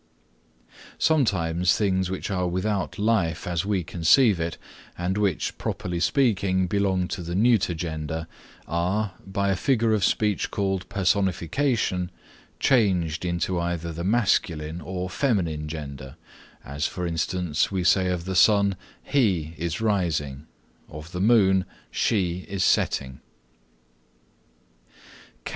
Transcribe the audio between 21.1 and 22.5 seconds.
the moon, She